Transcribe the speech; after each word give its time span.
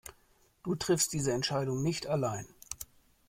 Du 0.63 0.73
triffst 0.73 1.13
diese 1.13 1.31
Entscheidungen 1.31 1.83
nicht 1.83 2.07
allein. 2.07 2.47